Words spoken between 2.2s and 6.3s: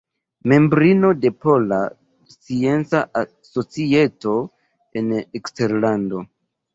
Scienca Societo en Eksterlando.